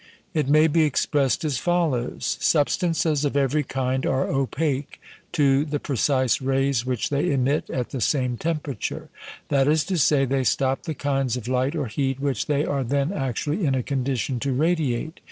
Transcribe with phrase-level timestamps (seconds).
[0.33, 4.99] It may be expressed as follows: Substances of every kind are opaque
[5.33, 9.09] to the precise rays which they emit at the same temperature;
[9.49, 12.83] that is to say, they stop the kinds of light or heat which they are
[12.83, 15.19] then actually in a condition to radiate.